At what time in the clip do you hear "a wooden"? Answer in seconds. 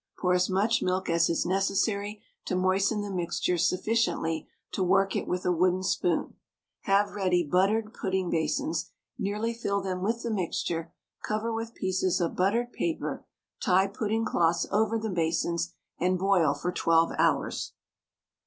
5.45-5.83